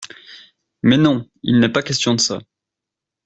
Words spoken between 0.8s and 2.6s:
Mais non, il n’est pas question de ça.